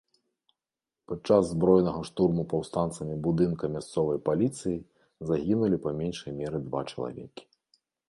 Падчас 1.11 1.43
збройнага 1.49 2.01
штурму 2.09 2.47
паўстанцамі 2.55 3.15
будынка 3.29 3.71
мясцовай 3.77 4.17
паліцыі 4.33 4.77
загінулі 5.33 5.75
па 5.89 5.97
меншай 6.03 6.31
меры 6.43 6.57
два 6.69 6.81
чалавекі. 6.93 7.43